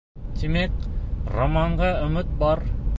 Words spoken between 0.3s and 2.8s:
—Тимәк, романға өмөт бар?